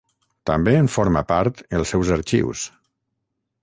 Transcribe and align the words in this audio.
També 0.49 0.73
en 0.77 0.89
forma 0.93 1.23
part 1.33 1.63
els 1.81 1.95
seus 1.97 2.13
arxius. 2.19 2.69